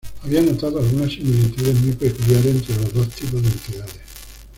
Había 0.23 0.41
notado 0.41 0.79
algunas 0.79 1.13
similitudes 1.13 1.79
muy 1.79 1.91
peculiares 1.95 2.45
entre 2.55 2.75
los 2.77 2.91
dos 2.91 3.09
tipos 3.09 3.39
de 3.39 3.49
entidades. 3.49 3.99